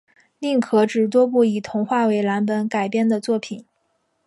[0.39, 3.63] 另可指多部以童话为蓝本改编的作品